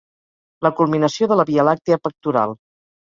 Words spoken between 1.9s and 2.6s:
pectoral.